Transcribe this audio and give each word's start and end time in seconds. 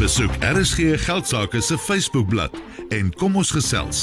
Besoek 0.00 0.32
RSG 0.40 0.94
Geldsaake 1.04 1.60
se 1.60 1.76
Facebookblad 1.78 2.54
en 2.88 3.10
kom 3.20 3.34
ons 3.36 3.50
gesels. 3.52 3.98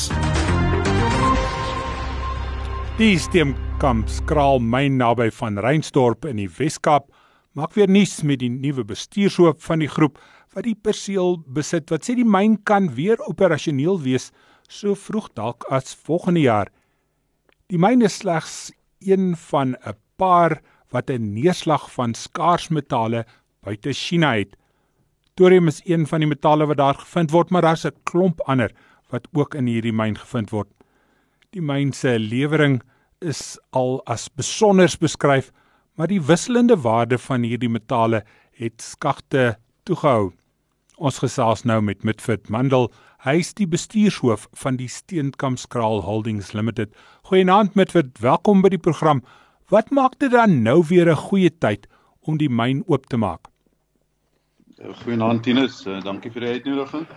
Die 3.00 3.16
steenkamp 3.18 4.06
skraal 4.14 4.62
myn 4.62 5.00
naby 5.02 5.32
van 5.40 5.58
Reinsdorp 5.58 6.28
in 6.30 6.38
die 6.38 6.46
Weskaap 6.60 7.08
maak 7.58 7.74
weer 7.74 7.90
nuus 7.90 8.14
met 8.22 8.44
die 8.44 8.52
nuwe 8.54 8.86
bestuurshoof 8.86 9.58
van 9.66 9.82
die 9.82 9.90
groep 9.90 10.22
wat 10.54 10.68
die 10.70 10.76
perseel 10.78 11.40
besit 11.58 11.90
wat 11.90 12.06
sê 12.06 12.14
die 12.22 12.28
myn 12.38 12.60
kan 12.62 12.92
weer 12.94 13.18
operasioneel 13.26 13.98
wees 14.06 14.30
so 14.70 14.94
vroeg 14.94 15.32
dalk 15.34 15.66
as 15.74 15.98
volgende 16.06 16.46
jaar. 16.46 16.70
Die 17.74 17.82
myn 17.82 18.06
is 18.06 18.20
slegs 18.22 18.70
een 19.02 19.34
van 19.50 19.74
'n 19.82 19.98
paar 20.22 20.62
wat 20.94 21.10
'n 21.10 21.34
neerslag 21.34 21.90
van 21.98 22.14
skaarsmetale 22.14 23.26
buite 23.66 23.98
China 23.98 24.38
het. 24.38 24.54
Thorium 25.38 25.68
is 25.68 25.84
een 25.86 26.08
van 26.10 26.24
die 26.24 26.28
metale 26.28 26.66
wat 26.66 26.80
daar 26.80 26.98
gevind 26.98 27.30
word, 27.30 27.52
maar 27.54 27.62
daar's 27.62 27.86
'n 27.86 27.94
klomp 28.10 28.42
ander 28.50 28.72
wat 29.10 29.28
ook 29.34 29.54
in 29.54 29.68
hierdie 29.68 29.94
myn 29.94 30.18
gevind 30.18 30.50
word. 30.50 30.68
Die 31.52 31.62
myn 31.62 31.94
se 31.94 32.20
lewering 32.20 32.82
is 33.22 33.60
al 33.70 34.02
as 34.06 34.30
besonder 34.30 34.96
beskryf, 35.00 35.52
maar 35.96 36.08
die 36.08 36.22
wisselende 36.22 36.78
waarde 36.82 37.18
van 37.18 37.44
hierdie 37.44 37.70
metale 37.70 38.24
het 38.52 38.82
skagte 38.82 39.58
toegehou. 39.84 40.34
Ons 40.98 41.20
gesels 41.20 41.64
nou 41.64 41.82
met 41.82 42.04
Mitfit 42.04 42.50
Mandel. 42.50 42.92
Hy 43.20 43.38
is 43.38 43.54
die 43.54 43.68
bestuurshoof 43.68 44.48
van 44.54 44.76
die 44.76 44.88
Steenkamp 44.88 45.58
Skraal 45.58 46.02
Holdings 46.02 46.54
Limited. 46.54 46.90
Goeienaand 47.22 47.76
Mitfit, 47.76 48.20
welkom 48.20 48.62
by 48.62 48.70
die 48.70 48.82
program. 48.82 49.22
Wat 49.70 49.92
maak 49.92 50.18
dit 50.20 50.32
dan 50.32 50.64
nou 50.64 50.84
weer 50.88 51.10
'n 51.12 51.16
goeie 51.16 51.58
tyd 51.60 51.88
om 52.22 52.38
die 52.38 52.50
myn 52.50 52.84
oop 52.88 53.06
te 53.06 53.18
maak? 53.18 53.48
Goeienaand 54.78 55.42
Tinus, 55.42 55.80
uh, 55.90 55.98
dankie 56.06 56.30
vir 56.30 56.44
die 56.44 56.50
uitnodiging. 56.58 57.08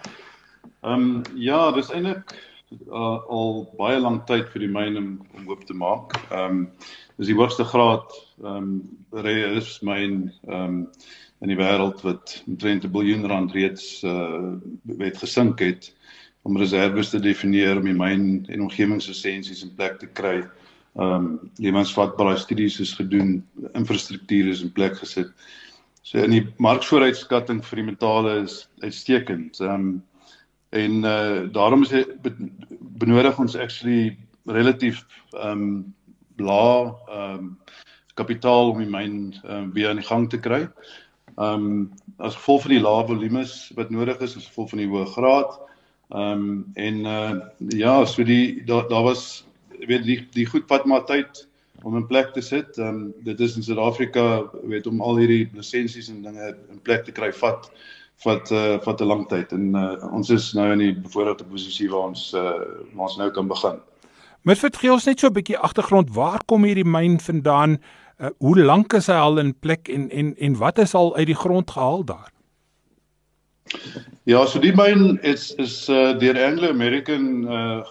Ehm 0.80 1.02
um, 1.02 1.08
ja, 1.36 1.58
dis 1.76 1.90
eintlik 1.92 2.32
uh, 2.88 3.18
al 3.28 3.66
baie 3.76 3.98
lank 4.00 4.24
tyd 4.30 4.48
vir 4.54 4.64
die 4.64 4.70
myn 4.72 4.96
om, 4.96 5.10
om 5.36 5.50
oop 5.52 5.66
te 5.68 5.76
maak. 5.76 6.16
Ehm 6.30 6.46
um, 6.46 6.62
dis 7.20 7.28
die 7.28 7.36
hoogste 7.36 7.66
graad 7.68 8.16
ehm 8.40 8.56
um, 8.56 8.72
rare 9.12 9.52
is 9.60 9.74
myn 9.84 10.30
ehm 10.48 10.64
um, 10.64 10.80
in 11.44 11.52
die 11.52 11.60
wêreld 11.60 12.00
wat 12.04 12.38
omtrent 12.48 12.88
'n 12.88 12.94
biljoen 12.96 13.28
rand 13.28 13.52
reeds 13.52 14.04
uh 14.08 14.56
het 15.04 15.20
gesink 15.20 15.60
het 15.60 15.92
om 16.48 16.56
reserves 16.56 17.12
te 17.12 17.20
definieer 17.20 17.76
om 17.76 17.84
die 17.84 17.96
myn 17.96 18.26
en 18.48 18.68
omgewingslisensies 18.68 19.64
in 19.68 19.76
plek 19.76 20.00
te 20.00 20.08
kry 20.08 20.38
ehm 20.40 21.12
um, 21.12 21.32
lewensvatbare 21.60 22.40
studies 22.40 22.80
is 22.80 22.96
gedoen, 22.96 23.42
infrastruktuur 23.74 24.48
is 24.48 24.64
in 24.64 24.72
plek 24.72 24.96
gesit. 25.04 25.28
So 26.10 26.18
in 26.18 26.32
die 26.34 26.46
markvooruitskatting 26.58 27.60
vir 27.62 27.78
die 27.78 27.86
metale 27.86 28.32
is 28.42 28.64
uitstekend. 28.82 29.60
Ehm 29.62 29.74
um, 29.74 29.90
en 30.70 31.04
uh 31.06 31.46
daarom 31.54 31.82
is 31.82 31.92
benodig 33.02 33.38
ons 33.38 33.54
actually 33.56 34.16
relatief 34.50 35.04
ehm 35.38 35.62
um, 35.62 35.94
lae 36.42 36.90
ehm 36.90 37.36
um, 37.36 37.52
kapitaal 38.18 38.72
om 38.72 38.82
die 38.82 38.90
myn 38.90 39.14
ehm 39.44 39.54
um, 39.54 39.68
weer 39.76 39.92
aan 39.92 40.02
die 40.02 40.08
gang 40.08 40.26
te 40.30 40.40
kry. 40.42 40.64
Ehm 41.36 41.68
um, 41.68 41.78
as 42.18 42.34
gevolg 42.40 42.66
van 42.66 42.74
die 42.74 42.82
lae 42.82 43.06
volumes 43.12 43.54
wat 43.78 43.94
nodig 43.94 44.18
is 44.26 44.34
as 44.40 44.48
gevolg 44.50 44.74
van 44.74 44.82
die 44.82 44.90
hoë 44.90 45.06
graad. 45.14 45.54
Ehm 46.10 46.42
um, 46.48 46.50
en 46.74 47.00
uh 47.06 47.38
ja, 47.84 47.94
so 48.04 48.26
die 48.26 48.64
daar 48.66 48.90
daar 48.90 49.06
was 49.12 49.44
weet 49.86 50.02
die 50.10 50.18
die 50.34 50.50
goed 50.50 50.66
vat 50.66 50.90
maar 50.90 51.06
tyd 51.06 51.46
om 51.82 51.96
in 51.96 52.06
plek 52.06 52.32
te 52.32 52.40
sit. 52.40 52.78
Ehm 52.78 52.88
um, 52.88 53.14
dit 53.24 53.40
is 53.40 53.56
in 53.56 53.62
Suid-Afrika 53.62 54.50
weet 54.62 54.86
om 54.86 55.00
al 55.00 55.16
hierdie 55.16 55.48
lisensies 55.54 56.08
en 56.08 56.22
dinge 56.22 56.54
in 56.70 56.80
plek 56.82 57.04
te 57.04 57.12
kry 57.12 57.32
vat 57.32 57.70
vat 58.24 58.50
uh, 58.52 58.78
vat 58.84 59.00
'n 59.00 59.08
lang 59.08 59.28
tyd 59.28 59.52
en 59.52 59.74
uh, 59.76 60.12
ons 60.12 60.30
is 60.30 60.52
nou 60.52 60.72
in 60.72 60.78
die 60.78 60.94
bevoordeelde 60.94 61.44
posisie 61.44 61.88
waar 61.90 62.10
ons 62.12 62.32
uh, 62.34 62.58
waar 62.92 63.08
ons 63.08 63.16
nou 63.16 63.30
kan 63.30 63.48
begin. 63.48 63.80
Met 64.42 64.58
vertel 64.58 64.92
ons 64.92 65.06
net 65.06 65.20
so 65.20 65.28
'n 65.28 65.32
bietjie 65.32 65.58
agtergrond, 65.58 66.12
waar 66.14 66.44
kom 66.46 66.64
hierdie 66.64 66.84
myn 66.84 67.20
vandaan? 67.20 67.78
Uh, 68.20 68.28
hoe 68.38 68.58
lank 68.58 68.92
is 68.92 69.06
hy 69.06 69.16
al 69.16 69.38
in 69.38 69.54
plek 69.54 69.88
en 69.88 70.10
en 70.10 70.34
en 70.36 70.56
wat 70.56 70.78
is 70.78 70.94
al 70.94 71.16
uit 71.16 71.26
die 71.26 71.40
grond 71.44 71.70
gehaal 71.70 72.04
daar? 72.04 72.30
Ja, 74.24 74.46
so 74.46 74.60
die 74.60 74.74
myn 74.76 75.18
is 75.22 75.54
is 75.54 75.88
uh, 75.88 76.18
deur 76.18 76.36
Anglo 76.44 76.68
American 76.68 77.44
uh, 77.48 77.82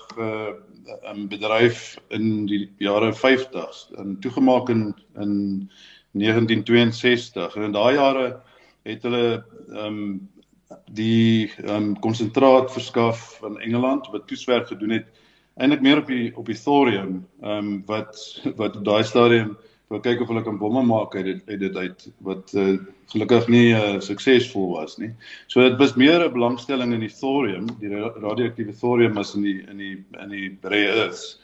'n 1.14 1.28
bedryf 1.28 1.98
in 2.10 2.46
die 2.46 2.72
jare 2.78 3.14
50s 3.14 3.90
en 3.98 4.18
toegemaak 4.20 4.70
in 4.70 4.96
in 5.16 5.70
1962 6.12 7.56
en 7.56 7.64
in 7.64 7.72
daai 7.72 7.96
jare 7.96 8.28
het 8.84 9.04
hulle 9.04 9.44
ehm 9.70 9.86
um, 9.86 10.30
die 10.94 11.52
ehm 11.64 11.76
um, 11.76 12.00
konsentraat 12.00 12.72
verskaf 12.72 13.38
van 13.42 13.60
Engeland 13.60 14.08
wat 14.12 14.28
toeswerk 14.28 14.68
gedoen 14.68 14.90
het 14.90 15.08
eintlik 15.56 15.82
meer 15.82 15.98
op 15.98 16.08
die 16.08 16.38
op 16.38 16.46
die 16.46 16.62
thorium 16.64 17.26
ehm 17.42 17.58
um, 17.58 17.84
wat 17.86 18.42
wat 18.56 18.78
op 18.78 18.86
daai 18.86 19.04
stadium 19.04 19.58
wil 19.90 20.02
kyk 20.06 20.22
of 20.22 20.30
hulle 20.30 20.44
kan 20.46 20.58
bomme 20.62 20.84
maak 20.86 21.16
uit 21.18 21.26
dit 21.26 21.42
uit 21.50 21.60
dit 21.60 21.78
uit 21.78 22.04
wat 22.26 22.52
uh, 22.54 22.78
gelukkig 23.10 23.48
nie 23.50 23.70
uh, 23.74 23.98
suksesvol 24.06 24.74
was 24.76 24.98
nie. 25.02 25.10
So 25.48 25.66
dit 25.66 25.80
was 25.82 25.96
meer 25.98 26.26
'n 26.26 26.34
belangstelling 26.34 26.94
in 26.94 27.02
die 27.02 27.14
thorium, 27.22 27.68
die 27.82 27.90
radioaktiewe 27.90 28.76
thorium 28.78 29.18
as 29.18 29.34
in 29.36 29.48
die 29.48 29.58
in 29.66 29.78
die 29.78 29.96
in 30.22 30.30
die 30.30 30.58
rare 30.62 31.06
earths. 31.06 31.40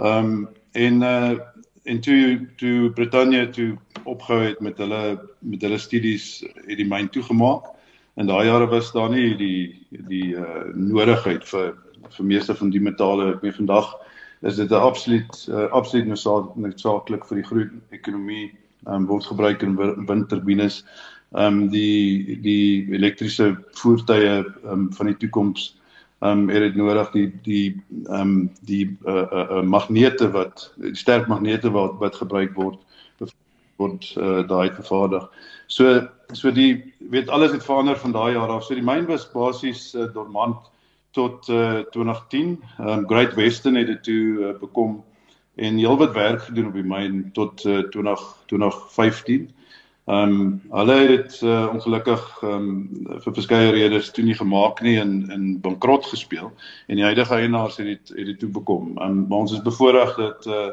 Ehm 0.00 0.18
um, 0.18 0.48
en 0.72 1.02
uh 1.02 1.38
en 1.84 2.00
toe 2.00 2.48
toe 2.56 2.90
Britannia 2.90 3.46
toe 3.46 3.76
opgehou 4.04 4.42
het 4.42 4.60
met 4.60 4.78
hulle 4.78 5.20
met 5.38 5.62
hulle 5.62 5.78
studies 5.78 6.42
het 6.66 6.78
die 6.78 6.88
myn 6.88 7.08
toegemaak. 7.08 7.68
In 8.16 8.26
daai 8.26 8.46
jare 8.46 8.66
was 8.66 8.92
daar 8.92 9.10
nie 9.10 9.36
die 9.36 9.86
die 9.90 10.34
uh 10.34 10.64
nodigheid 10.74 11.44
vir 11.44 11.76
vir 12.10 12.26
meeste 12.26 12.54
van 12.54 12.70
die 12.70 12.80
metale 12.80 13.24
wat 13.32 13.42
meer 13.42 13.54
vandag 13.54 13.94
is 14.44 14.56
dit 14.56 14.70
'n 14.70 14.84
absoluut 14.88 15.46
uh, 15.50 15.70
absoluut 15.70 16.06
noodsaaklik 16.06 17.24
vir 17.24 17.36
die 17.40 17.46
groei 17.48 17.68
ekonomie 17.90 18.52
um, 18.86 19.06
word 19.06 19.24
gebruik 19.24 19.62
in 19.62 19.76
windturbines. 20.06 20.84
Ehm 21.34 21.62
um, 21.62 21.70
die 21.70 22.40
die 22.42 22.86
elektriese 22.94 23.56
voertuie 23.80 24.44
um, 24.64 24.92
van 24.92 25.06
die 25.06 25.16
toekoms 25.16 25.72
ehm 26.20 26.44
um, 26.44 26.48
het 26.48 26.62
dit 26.68 26.76
nodig 26.76 27.10
die 27.12 27.32
die 27.42 27.82
ehm 28.06 28.20
um, 28.20 28.50
die 28.60 28.96
uh, 29.06 29.14
uh, 29.14 29.46
uh, 29.50 29.62
magnete 29.62 30.30
wat 30.30 30.72
sterk 30.92 31.26
magnete 31.28 31.70
wat 31.70 31.98
wat 31.98 32.16
gebruik 32.16 32.54
word 32.54 32.78
word 33.76 34.04
uh, 34.16 34.46
daai 34.46 34.70
vervaardig. 34.70 35.24
So 35.66 36.06
so 36.32 36.50
die 36.50 36.94
weet 37.10 37.28
alles 37.28 37.52
het 37.52 37.64
verander 37.64 37.96
van 37.98 38.12
daai 38.12 38.32
jaar 38.32 38.48
af. 38.48 38.64
So 38.64 38.74
die 38.74 38.84
myn 38.84 39.06
was 39.06 39.26
basies 39.32 39.94
uh, 39.94 40.06
dormant 40.14 40.70
tot 41.14 41.48
uh, 41.48 41.80
2010. 41.94 42.62
Um, 42.80 43.06
Great 43.06 43.34
Western 43.34 43.74
het 43.78 43.86
dit 43.86 44.02
toe 44.02 44.22
uh, 44.38 44.54
bekom 44.60 45.04
en 45.54 45.76
heelwat 45.78 46.12
werk 46.12 46.42
gedoen 46.42 46.66
op 46.66 46.74
die 46.74 46.86
myn 46.86 47.28
tot 47.32 47.64
uh, 47.64 47.84
20 47.94 48.24
2015. 48.50 49.50
Ehm 50.04 50.32
um, 50.32 50.62
hulle 50.70 50.94
het 50.94 51.08
dit 51.08 51.36
uh, 51.48 51.68
ongelukkig 51.72 52.24
ehm 52.42 52.66
um, 52.66 53.20
vir 53.22 53.36
verskeie 53.38 53.70
redes 53.72 54.10
toe 54.12 54.24
nie 54.24 54.34
gemaak 54.36 54.82
nie 54.84 54.98
en 55.00 55.14
in 55.32 55.46
bankrot 55.60 56.04
gespeel 56.10 56.50
en 56.86 57.00
die 57.00 57.06
huidige 57.06 57.38
eienaars 57.38 57.78
het 57.80 57.86
dit 57.86 58.12
het 58.18 58.26
dit 58.26 58.38
toe 58.38 58.50
bekom. 58.58 58.98
Um, 58.98 59.24
maar 59.28 59.46
ons 59.46 59.54
is 59.56 59.64
bevoorreg 59.64 60.12
dat 60.20 60.46
uh 60.46 60.68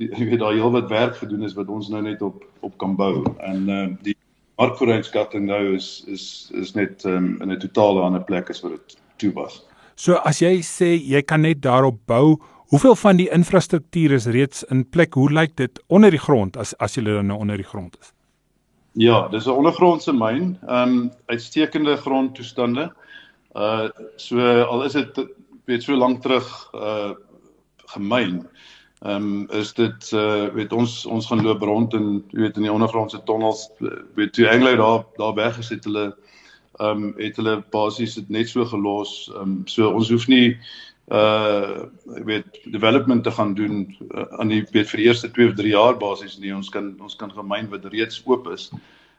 die 0.00 0.08
weet 0.30 0.40
daar 0.40 0.56
heelwat 0.56 0.88
werk 0.88 1.16
gedoen 1.16 1.42
is 1.44 1.52
wat 1.58 1.68
ons 1.68 1.90
nou 1.92 2.00
net 2.02 2.22
op 2.22 2.46
op 2.60 2.78
kan 2.78 2.96
bou 2.96 3.26
en 3.38 3.68
uh 3.68 3.86
die 4.06 4.16
markvooruitskatting 4.56 5.44
nou 5.44 5.74
is 5.74 6.04
is 6.06 6.24
is 6.62 6.72
net 6.72 7.04
um, 7.04 7.36
in 7.42 7.52
'n 7.52 7.58
totale 7.58 8.00
ander 8.00 8.24
plek 8.24 8.48
as 8.50 8.60
wat 8.64 8.78
dit 8.78 8.96
toe 9.16 9.32
was. 9.32 9.60
So 10.00 10.16
as 10.24 10.38
jy 10.40 10.62
sê 10.64 10.94
jy 10.96 11.20
kan 11.28 11.42
net 11.44 11.58
daarop 11.60 11.98
bou, 12.08 12.38
hoeveel 12.72 12.94
van 12.96 13.18
die 13.18 13.26
infrastruktuur 13.36 14.14
is 14.16 14.28
reeds 14.32 14.62
in 14.72 14.86
plek? 14.88 15.18
Hoe 15.18 15.28
lyk 15.28 15.58
dit 15.60 15.76
onder 15.92 16.14
die 16.14 16.22
grond 16.22 16.56
as 16.56 16.72
as 16.80 16.96
jy 16.96 17.04
nou 17.04 17.36
onder 17.36 17.60
die 17.60 17.68
grond 17.68 17.98
is? 18.00 18.14
Ja, 18.96 19.28
dis 19.28 19.46
'n 19.46 19.58
ondergrondse 19.60 20.12
myn, 20.12 20.56
ehm 20.68 20.88
um, 20.88 21.10
uitstekende 21.26 21.96
grondtoestande. 21.96 22.88
Uh 23.54 23.88
so 24.16 24.40
al 24.64 24.84
is 24.84 24.92
dit 24.92 25.20
weet 25.66 25.82
so 25.82 25.94
lank 25.94 26.22
terug 26.22 26.48
uh 26.74 27.12
gemyn. 27.92 28.48
Ehm 29.04 29.16
um, 29.16 29.48
is 29.52 29.74
dit 29.74 30.12
uh 30.12 30.48
weet 30.54 30.72
ons 30.72 31.06
ons 31.06 31.26
gaan 31.26 31.42
loop 31.42 31.62
rond 31.62 31.92
in 31.94 32.24
weet 32.32 32.56
in 32.56 32.62
die 32.62 32.72
ondergrondse 32.72 33.20
tonnels 33.24 33.68
weet 34.14 34.32
toe 34.32 34.48
England 34.48 34.78
daar 34.78 35.04
daar 35.16 35.34
weggesit 35.34 35.84
hulle 35.84 36.16
ehm 36.80 37.02
um, 37.04 37.14
het 37.18 37.36
hulle 37.36 37.60
basies 37.74 38.14
dit 38.14 38.28
net 38.28 38.48
so 38.48 38.64
gelos. 38.64 39.30
Ehm 39.34 39.42
um, 39.42 39.66
so 39.66 39.90
ons 39.90 40.10
hoef 40.10 40.28
nie 40.28 40.56
uh 41.10 41.82
weet 42.04 42.60
development 42.70 43.24
te 43.24 43.30
gaan 43.30 43.54
doen 43.54 43.96
uh, 44.14 44.22
aan 44.38 44.48
die 44.48 44.62
weet 44.70 44.88
vir 44.92 45.00
die 45.02 45.06
eerste 45.08 45.30
2 45.30 45.48
of 45.48 45.54
3 45.58 45.72
jaar 45.72 45.96
basies 45.98 46.38
nie. 46.38 46.54
Ons 46.54 46.70
kan 46.70 46.94
ons 47.02 47.16
kan 47.16 47.32
gemeen 47.34 47.70
wat 47.72 47.88
reeds 47.90 48.22
oop 48.26 48.46
is. 48.54 48.70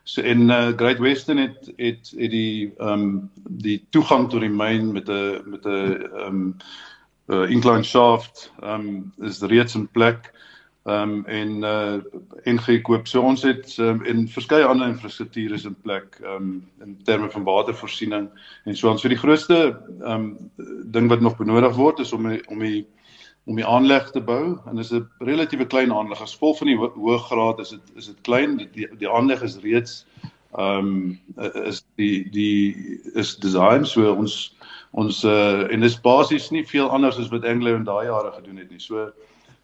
So 0.04 0.22
en 0.22 0.50
uh, 0.50 0.72
Great 0.80 1.00
Western 1.04 1.38
het 1.38 1.72
het 1.78 2.14
het 2.18 2.32
die 2.32 2.72
ehm 2.78 2.94
um, 2.94 3.30
die 3.66 3.82
toegang 3.90 4.30
tot 4.30 4.42
die 4.42 4.50
myn 4.50 4.92
met 4.92 5.10
'n 5.10 5.42
met 5.46 5.66
'n 5.66 5.70
ehm 5.70 6.28
um, 6.28 6.56
uh, 7.28 7.50
incline 7.50 7.84
shaft 7.84 8.52
ehm 8.62 8.88
um, 8.88 9.28
is 9.28 9.42
reeds 9.42 9.76
in 9.76 9.88
plek. 9.88 10.32
Ehm 10.84 11.10
um, 11.10 11.26
en 11.26 11.50
uh 11.64 12.00
en 12.44 12.60
gekoop. 12.60 13.08
So 13.08 13.22
ons 13.22 13.44
het 13.44 13.78
um, 13.78 14.02
en 14.06 14.28
verskeie 14.28 14.66
ander 14.66 14.88
infrastruktuur 14.88 15.54
is 15.54 15.66
in 15.66 15.76
plek 15.82 16.18
ehm 16.24 16.36
um, 16.36 16.70
in 16.82 16.98
terme 17.04 17.30
van 17.30 17.44
watervoorsiening 17.44 18.30
en 18.66 18.76
so 18.76 18.90
aan. 18.90 19.00
So 19.00 19.10
die 19.10 19.18
grootste 19.18 19.78
ehm 20.02 20.12
um, 20.12 20.52
ding 20.92 21.10
wat 21.10 21.22
nog 21.22 21.38
benodig 21.38 21.76
word 21.76 22.00
is 22.00 22.14
om 22.14 22.26
om 22.48 22.60
die 22.60 22.88
om 23.46 23.56
die 23.56 23.66
aanleg 23.66 24.10
te 24.12 24.22
bou 24.22 24.58
en 24.66 24.76
dit 24.76 24.86
is 24.86 24.92
'n 24.92 25.10
relatiewe 25.20 25.66
klein 25.66 25.94
aanleg. 25.94 26.22
As 26.22 26.38
vol 26.38 26.56
van 26.56 26.68
die 26.68 26.78
ho 26.78 26.90
hoë 26.90 27.20
graad 27.30 27.60
is 27.60 27.70
dit 27.70 27.92
is 27.96 28.06
dit 28.06 28.22
klein. 28.22 28.58
Die 28.58 28.88
die 28.98 29.10
aanleg 29.10 29.42
is 29.42 29.62
reeds 29.62 30.06
ehm 30.58 30.78
um, 30.78 31.20
is 31.66 31.86
die 31.96 32.30
die 32.30 33.00
is 33.14 33.36
design 33.36 33.86
so 33.86 34.14
ons 34.14 34.56
ons 34.92 35.24
uh 35.24 35.72
en 35.72 35.80
dis 35.80 36.02
basies 36.02 36.50
nie 36.52 36.66
veel 36.68 36.90
anders 36.90 37.20
as 37.20 37.30
wat 37.30 37.46
Anglo 37.46 37.76
in 37.76 37.84
daai 37.84 38.06
jare 38.06 38.32
gedoen 38.32 38.58
het 38.58 38.70
nie. 38.70 38.80
So 38.80 39.12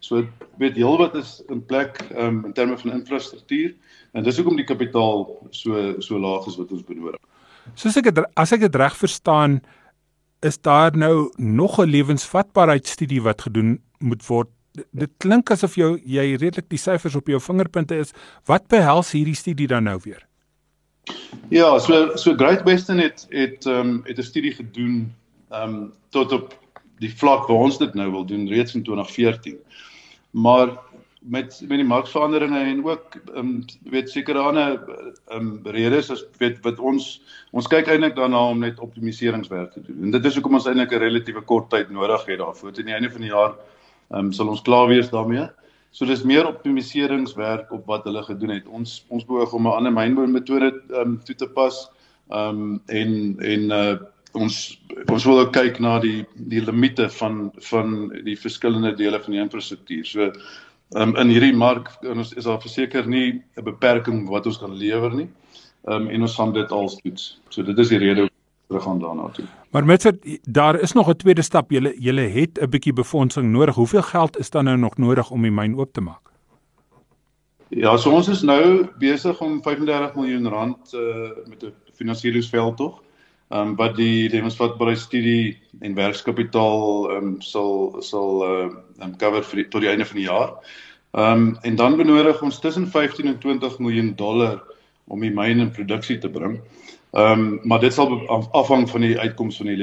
So 0.00 0.26
weet 0.58 0.76
heelwat 0.78 1.14
is 1.18 1.42
in 1.48 1.64
plek 1.66 1.98
um, 2.14 2.44
in 2.44 2.52
terme 2.52 2.78
van 2.78 2.92
infrastruktuur 2.92 3.74
en 4.12 4.24
dis 4.24 4.36
hoekom 4.36 4.56
die 4.56 4.66
kapitaal 4.68 5.26
so 5.50 5.94
so 6.04 6.18
laag 6.18 6.46
is 6.46 6.56
wat 6.56 6.70
ons 6.72 6.84
benodig. 6.86 7.18
Soos 7.74 7.98
ek 8.00 8.12
het, 8.12 8.22
as 8.38 8.54
ek 8.54 8.64
dit 8.66 8.78
reg 8.78 8.94
verstaan 8.96 9.58
is 10.46 10.60
daar 10.62 10.96
nou 10.96 11.30
nog 11.36 11.80
'n 11.80 11.90
lewensvatbaarheidstudie 11.90 13.22
wat 13.22 13.42
gedoen 13.42 13.80
moet 13.98 14.26
word. 14.26 14.48
Dit 14.92 15.10
klink 15.18 15.50
asof 15.50 15.74
jou 15.74 15.98
jy 16.04 16.36
redelik 16.38 16.68
die 16.70 16.78
syfers 16.78 17.14
op 17.14 17.26
jou 17.26 17.40
vingerpunte 17.40 17.98
is. 17.98 18.12
Wat 18.46 18.68
behels 18.68 19.12
hierdie 19.12 19.34
studie 19.34 19.66
dan 19.66 19.84
nou 19.84 19.98
weer? 20.04 20.22
Ja, 21.50 21.78
so 21.78 22.16
so 22.16 22.34
Great 22.36 22.62
Western 22.62 22.98
het 22.98 23.26
het 23.30 23.66
ehm 23.66 23.88
um, 23.88 24.02
het 24.04 24.18
'n 24.18 24.22
studie 24.22 24.54
gedoen 24.54 25.14
ehm 25.50 25.74
um, 25.74 25.92
tot 26.10 26.32
op 26.32 26.54
die 26.98 27.12
vlak 27.12 27.48
waar 27.48 27.64
ons 27.68 27.78
dit 27.78 27.94
nou 27.94 28.10
wil 28.10 28.26
doen 28.26 28.48
reeds 28.48 28.74
in 28.74 28.82
2014 28.82 29.58
maar 30.30 30.76
met 31.20 31.60
met 31.68 31.78
die 31.78 31.86
markveranderinge 31.86 32.58
en 32.58 32.84
ook 32.84 33.16
um, 33.34 33.64
weet 33.90 34.10
sekere 34.10 34.38
ander 34.38 34.80
um, 35.34 35.60
redes 35.64 36.10
as 36.10 36.24
weet 36.38 36.60
wat 36.62 36.78
ons 36.78 37.08
ons 37.50 37.66
kyk 37.66 37.90
eintlik 37.90 38.16
daarna 38.16 38.40
om 38.48 38.62
net 38.62 38.80
optimaliseringswerk 38.80 39.72
te 39.72 39.82
doen. 39.82 40.02
En 40.02 40.10
dit 40.14 40.24
is 40.24 40.34
hoekom 40.38 40.58
ons 40.60 40.66
eintlik 40.66 40.92
'n 40.92 41.02
relatiewe 41.04 41.42
kort 41.42 41.70
tyd 41.70 41.90
nodig 41.90 42.24
het 42.26 42.38
daarvoor. 42.38 42.72
Teen 42.72 42.86
die 42.86 42.94
einde 42.94 43.10
van 43.10 43.20
die 43.20 43.30
jaar 43.34 43.54
um, 44.10 44.32
sal 44.32 44.48
ons 44.48 44.62
klaar 44.62 44.88
wees 44.88 45.10
daarmee. 45.10 45.48
So 45.90 46.06
dis 46.06 46.22
meer 46.22 46.46
optimaliseringswerk 46.46 47.72
op 47.72 47.86
wat 47.86 48.04
hulle 48.04 48.22
gedoen 48.22 48.50
het. 48.50 48.68
Ons 48.68 49.04
ons 49.08 49.24
beoog 49.24 49.52
om 49.52 49.66
'n 49.66 49.72
ander 49.72 49.92
mynboumetode 49.92 50.82
um, 50.90 51.20
toe 51.24 51.34
te 51.34 51.48
pas. 51.48 51.90
Um, 52.30 52.80
en 52.86 53.36
en 53.38 53.70
uh 53.70 53.96
ons 54.32 54.80
ons 55.08 55.24
wil 55.24 55.40
ook 55.40 55.52
kyk 55.52 55.78
na 55.80 55.98
die 56.00 56.24
die 56.34 56.60
limite 56.64 57.08
van 57.08 57.50
van 57.70 58.08
die 58.24 58.36
verskillende 58.36 58.94
dele 58.96 59.20
van 59.20 59.32
die 59.32 59.40
infrastruktuur. 59.40 60.04
So 60.06 60.32
um, 60.96 61.16
in 61.16 61.32
hierdie 61.32 61.56
mark 61.56 61.90
ons 62.04 62.34
is 62.34 62.44
daar 62.44 62.60
verseker 62.60 63.06
nie 63.06 63.42
'n 63.56 63.64
beperking 63.64 64.28
wat 64.28 64.46
ons 64.46 64.58
kan 64.58 64.74
lewer 64.74 65.14
nie. 65.14 65.28
Ehm 65.86 66.02
um, 66.02 66.08
en 66.08 66.20
ons 66.22 66.34
gaan 66.34 66.52
dit 66.52 66.70
als 66.70 66.96
toets. 67.02 67.40
So 67.48 67.62
dit 67.62 67.78
is 67.78 67.88
die 67.88 67.98
rede 67.98 68.28
terug 68.68 68.82
gaan 68.82 69.00
daarna 69.00 69.28
toe. 69.32 69.44
Maar 69.70 69.84
met 69.84 70.02
dit 70.02 70.40
daar 70.42 70.80
is 70.80 70.92
nog 70.92 71.08
'n 71.08 71.16
tweede 71.16 71.42
stap. 71.42 71.70
Julle 71.70 71.94
julle 71.98 72.28
het 72.28 72.60
'n 72.60 72.68
bietjie 72.70 72.92
befondsing 72.92 73.52
nodig. 73.52 73.74
Hoeveel 73.74 74.02
geld 74.02 74.38
is 74.38 74.50
dan 74.50 74.64
nou 74.64 74.76
nog 74.76 74.96
nodig 74.96 75.30
om 75.30 75.42
die 75.42 75.50
myn 75.50 75.76
oop 75.76 75.92
te 75.92 76.00
maak? 76.00 76.28
Ja, 77.68 77.96
so 77.96 78.10
ons 78.10 78.28
is 78.28 78.42
nou 78.42 78.88
besig 78.98 79.40
om 79.40 79.62
35 79.62 80.14
miljoen 80.14 80.48
rand 80.48 80.94
uh, 80.94 81.00
met 81.46 81.62
'n 81.62 81.72
finansieringsveld 81.94 82.76
tog 82.76 83.02
um, 83.50 83.76
wat 83.76 83.96
die 83.96 84.28
lewensvatbare 84.32 84.96
studie 84.96 85.58
en 85.80 85.94
werkskapitaal 85.94 87.10
um, 87.16 87.36
sal 87.44 87.96
sal 88.04 88.42
uh, 88.44 88.66
um, 89.02 89.16
cover 89.20 89.44
vir 89.44 89.62
die, 89.62 89.68
tot 89.72 89.84
die 89.84 89.90
einde 89.92 90.06
van 90.08 90.20
die 90.20 90.28
jaar. 90.28 90.52
Ehm 91.16 91.46
um, 91.48 91.58
en 91.62 91.76
dan 91.76 91.96
benodig 91.96 92.42
ons 92.42 92.60
tussen 92.60 92.86
15 92.86 93.26
en 93.26 93.38
20 93.38 93.78
miljoen 93.78 94.12
dollar 94.16 94.60
om 95.08 95.20
die 95.24 95.32
myn 95.32 95.60
in 95.64 95.72
produksie 95.72 96.18
te 96.18 96.30
bring. 96.30 96.60
Ehm 97.16 97.40
um, 97.40 97.60
maar 97.64 97.80
dit 97.80 97.94
sal 97.94 98.20
afhang 98.52 98.88
van 98.90 99.00
die 99.06 99.18
uitkoms 99.18 99.56
van 99.56 99.66
die 99.72 99.78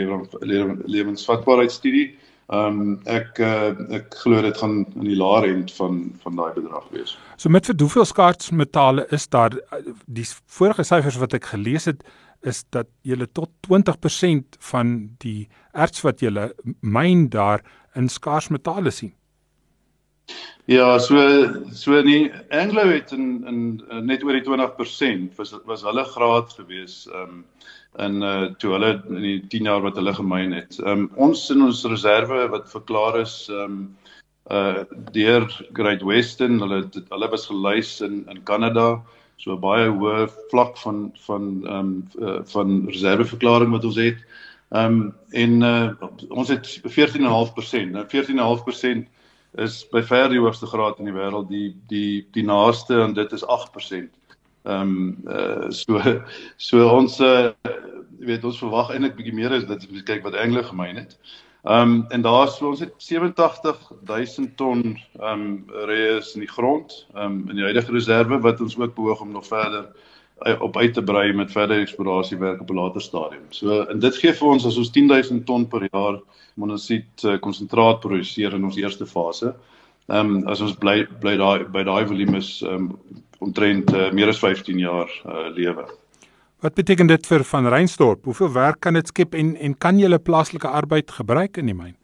lewensvatbaarheidstudie. 0.85 2.13
Ehm 2.53 2.81
um, 2.81 2.89
ek 3.09 3.39
uh, 3.41 3.71
ek 3.97 4.13
glo 4.21 4.41
dit 4.45 4.57
gaan 4.57 4.83
in 4.93 5.07
die 5.07 5.17
laer 5.17 5.47
end 5.49 5.71
van 5.73 6.11
van 6.21 6.35
daai 6.37 6.53
bedrag 6.53 6.85
wees. 6.93 7.15
So 7.41 7.49
met 7.49 7.65
vir 7.65 7.79
hoeveel 7.81 8.05
skaarsmetale 8.05 9.07
is 9.09 9.25
daar 9.33 9.57
die 10.05 10.27
vorige 10.45 10.85
syfers 10.85 11.17
wat 11.17 11.33
ek 11.33 11.49
gelees 11.55 11.89
het 11.89 12.05
is 12.45 12.61
dat 12.69 12.87
jy 13.01 13.25
tot 13.33 13.49
20% 13.65 14.59
van 14.69 14.93
die 15.23 15.47
erts 15.73 16.03
wat 16.05 16.21
jy 16.21 16.51
myn 16.81 17.29
daar 17.33 17.65
in 17.95 18.09
skaars 18.09 18.51
metale 18.53 18.93
sien. 18.93 19.15
Ja, 20.65 20.99
so 20.99 21.15
so 21.71 22.01
nie 22.01 22.31
Anglo 22.49 22.87
het 22.89 23.11
in 23.11 23.45
in 23.47 24.05
net 24.07 24.23
oor 24.23 24.33
die 24.33 24.45
20% 24.45 25.35
was 25.37 25.53
was 25.65 25.83
hulle 25.85 26.05
graad 26.05 26.55
gewees 26.57 27.05
um 27.13 27.43
in 28.05 28.23
uh 28.23 28.47
toe 28.59 28.71
hulle 28.73 28.89
in 29.09 29.21
die 29.21 29.41
10 29.47 29.69
jaar 29.69 29.83
wat 29.85 29.99
hulle 30.01 30.13
gemyn 30.13 30.55
het. 30.57 30.79
Um 30.81 31.11
ons 31.15 31.49
in 31.53 31.61
ons 31.61 31.85
reserve 31.85 32.47
wat 32.49 32.71
verklaar 32.71 33.19
is 33.21 33.35
um 33.49 33.95
uh 34.51 34.83
deur 35.13 35.45
Great 35.73 36.01
Western, 36.01 36.59
hulle 36.59 36.81
hulle 37.11 37.29
was 37.29 37.45
gelys 37.51 38.01
in 38.01 38.25
in 38.29 38.43
Kanada 38.43 39.03
so 39.37 39.57
baie 39.61 39.89
hoë 39.91 40.25
vlak 40.51 40.77
van 40.81 41.11
van 41.27 41.49
ehm 41.65 41.79
um, 41.79 41.95
uh, 42.21 42.39
van 42.53 42.85
reserveverklaring 42.89 43.73
wat 43.75 43.85
ons 43.85 44.01
het. 44.01 44.21
Ehm 44.73 45.01
um, 45.01 45.15
en 45.31 45.61
uh, 45.61 46.09
ons 46.29 46.49
het 46.49 46.79
14.5%. 46.81 47.91
Nou 47.93 48.05
14.5% 48.13 49.11
is 49.57 49.85
by 49.91 50.01
ver 50.03 50.29
die 50.29 50.39
hoogste 50.39 50.67
graad 50.67 50.99
in 50.99 51.09
die 51.09 51.15
wêreld. 51.15 51.49
Die 51.49 51.75
die 51.91 52.27
die 52.35 52.45
naaste 52.45 53.01
en 53.03 53.15
dit 53.17 53.31
is 53.31 53.45
8%. 53.45 54.11
Ehm 54.65 54.81
um, 54.81 55.17
uh, 55.29 55.69
so 55.69 56.01
so 56.69 56.87
ons 56.89 57.19
uh, 57.21 57.51
weet 58.19 58.43
ons 58.43 58.59
verwag 58.59 58.93
eintlik 58.93 59.17
bietjie 59.19 59.35
meer 59.37 59.53
as 59.53 59.67
dit 59.69 59.77
as 59.77 59.91
jy 59.91 60.05
kyk 60.07 60.23
wat 60.25 60.37
Engele 60.39 60.63
gemeen 60.65 61.03
het. 61.03 61.17
Ehm 61.65 61.81
um, 61.81 62.05
en 62.09 62.25
daar 62.25 62.47
is 62.47 62.61
ons 62.61 62.81
het 62.83 62.93
87000 62.97 64.57
ton 64.57 64.83
ehm 65.19 65.45
um, 65.45 65.45
reus 65.89 66.33
in 66.33 66.45
die 66.45 66.51
grond, 66.51 67.05
ehm 67.13 67.25
um, 67.25 67.39
in 67.49 67.61
die 67.61 67.67
huidige 67.67 67.93
reserve 67.93 68.41
wat 68.41 68.61
ons 68.61 68.77
ook 68.77 68.95
behoog 68.95 69.21
om 69.21 69.31
nog 69.31 69.47
verder 69.47 69.89
op 70.59 70.77
uit 70.77 70.93
te 70.93 71.03
brei 71.03 71.33
met 71.33 71.51
verder 71.51 71.79
eksplorasiewerk 71.79 72.61
op 72.61 72.69
'n 72.69 72.75
later 72.75 73.01
stadium. 73.01 73.45
So 73.49 73.81
en 73.83 73.99
dit 73.99 74.15
gee 74.15 74.33
vir 74.33 74.47
ons 74.47 74.65
as 74.65 74.77
ons 74.77 74.91
10000 74.91 75.45
ton 75.45 75.67
per 75.67 75.87
jaar 75.91 76.19
monosiet 76.53 77.23
uh, 77.23 77.39
konsentraat 77.39 77.99
produseer 77.99 78.53
in 78.53 78.65
ons 78.65 78.75
eerste 78.75 79.05
fase. 79.05 79.55
Ehm 80.07 80.35
um, 80.35 80.47
as 80.47 80.61
ons 80.61 80.75
bly 80.77 81.07
bly 81.19 81.37
daai 81.37 81.63
by 81.71 81.83
daai 81.83 82.05
volume 82.05 82.37
is 82.37 82.61
ehm 82.61 82.73
um, 82.73 82.99
omtrent 83.39 83.93
uh, 83.93 84.11
meer 84.11 84.27
as 84.27 84.39
15 84.39 84.79
jaar 84.79 85.09
uh, 85.25 85.49
lewe. 85.55 85.85
Wat 86.59 86.73
beteken 86.73 87.07
dit 87.07 87.27
vir 87.27 87.43
van 87.43 87.67
Reinstorp? 87.67 88.23
Hoeveel 88.25 88.51
werk 88.51 88.79
kan 88.79 88.93
dit 88.93 89.07
skep 89.07 89.35
en 89.35 89.55
en 89.55 89.77
kan 89.77 89.97
jy 89.97 90.07
hulle 90.07 90.19
plaaslike 90.19 90.67
arbeid 90.67 91.11
gebruik 91.11 91.57
in 91.57 91.65
die 91.65 91.75
myn? 91.75 91.95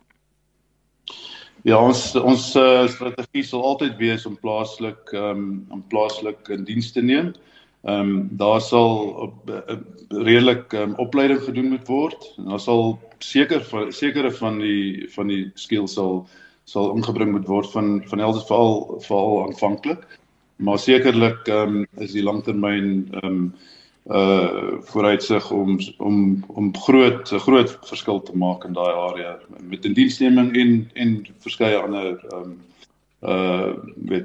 Ja, 1.64 1.78
ons 1.78 2.16
ons 2.16 2.56
uh, 2.56 2.88
strategie 2.90 3.44
sal 3.46 3.64
altyd 3.64 3.98
wees 4.02 4.26
om 4.26 4.38
plaaslik 4.42 5.14
ehm 5.14 5.46
um, 5.46 5.66
om 5.70 5.86
plaaslik 5.94 6.50
in 6.50 6.66
diens 6.66 6.92
te 6.92 7.02
neem. 7.02 7.34
Ehm 7.82 8.10
um, 8.10 8.30
daar 8.32 8.62
sal 8.62 8.98
op 9.26 9.50
uh, 9.50 9.78
redelik 10.10 10.74
um, 10.74 10.94
opleiding 10.96 11.42
gedoen 11.42 11.70
moet 11.70 11.88
word. 11.88 12.34
En 12.38 12.46
daar 12.54 12.60
sal 12.60 13.00
seker 13.18 13.64
van 13.64 13.92
sekere 13.92 14.32
van 14.32 14.60
die 14.60 15.10
van 15.10 15.28
die 15.28 15.52
skills 15.54 15.94
sal 15.94 16.28
sal 16.64 16.96
ingebring 16.96 17.32
moet 17.32 17.48
word 17.48 17.72
van 17.72 18.04
van 18.06 18.20
elders 18.20 18.46
veral 18.46 19.02
veral 19.02 19.46
aanvanklik. 19.48 20.06
Maar 20.56 20.80
sekerlik 20.80 21.48
ehm 21.48 21.76
um, 21.76 21.88
is 21.98 22.12
die 22.12 22.24
langtermyn 22.24 23.08
ehm 23.12 23.26
um, 23.26 23.54
uh 24.10 24.82
vooruitsig 24.82 25.52
om 25.52 25.80
om 25.98 26.44
om 26.48 26.78
groot 26.78 27.30
groot 27.30 27.78
verskil 27.86 28.22
te 28.22 28.38
maak 28.38 28.64
in 28.66 28.74
daai 28.74 28.94
area 28.94 29.38
met 29.60 29.86
indiensneming 29.86 30.56
en 30.58 30.90
en 30.94 31.28
verskeie 31.38 31.78
ander 31.78 32.18
um 32.34 32.58
uh 33.22 33.74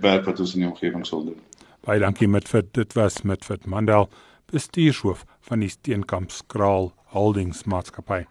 werk 0.00 0.25
wat 0.25 0.40
ons 0.40 0.54
in 0.54 0.60
die 0.60 0.70
omgewing 0.70 1.06
sal 1.06 1.25
doen. 1.25 1.40
Baie 1.86 2.00
dankie 2.02 2.26
met 2.26 2.48
vir 2.50 2.64
dit 2.74 2.94
was 2.98 3.20
met 3.22 3.44
vir 3.46 3.60
Mandel 3.70 4.08
bestuurshoof 4.50 5.20
van 5.46 5.60
die 5.62 5.68
Steenkamp 5.70 6.32
Skraal 6.34 6.88
Holdings 7.14 7.60
maatskappy. 7.70 8.24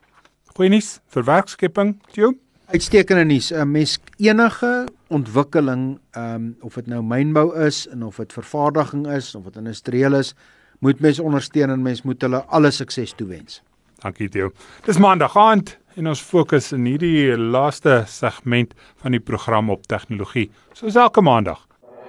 Goeienies 0.58 0.98
vir 1.16 1.24
werkskepping, 1.24 1.94
Tjou. 2.12 2.34
Uitstekende 2.68 3.24
nuus. 3.24 3.54
'n 3.54 3.72
Mens 3.72 3.98
enige 4.20 4.88
ontwikkeling, 5.08 6.00
ehm 6.12 6.36
um, 6.36 6.58
of 6.62 6.76
dit 6.76 6.88
nou 6.88 7.02
mynbou 7.02 7.56
is 7.66 7.88
en 7.88 8.04
of 8.04 8.18
dit 8.18 8.34
vervaardiging 8.34 9.08
is 9.08 9.36
of 9.36 9.44
dit 9.44 9.56
industrieel 9.56 10.16
is, 10.16 10.34
moet 10.80 11.00
mens 11.00 11.20
ondersteun 11.20 11.70
en 11.70 11.82
mens 11.82 12.02
moet 12.02 12.22
hulle 12.22 12.44
alle 12.44 12.72
sukses 12.72 13.14
toewens. 13.16 13.62
Dankie 14.04 14.30
Theo. 14.30 14.52
Dis 14.84 14.98
maandag 14.98 15.38
aand 15.38 15.78
en 15.96 16.08
ons 16.08 16.22
fokus 16.22 16.74
in 16.74 16.86
hierdie 16.86 17.38
laaste 17.38 18.04
segment 18.08 18.74
van 18.96 19.12
die 19.12 19.24
program 19.24 19.70
op 19.70 19.88
tegnologie. 19.88 20.52
Soos 20.74 20.96
elke 20.96 21.22
maandag. 21.22 21.68